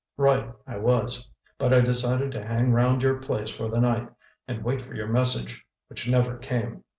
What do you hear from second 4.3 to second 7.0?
and wait for your message—which never came.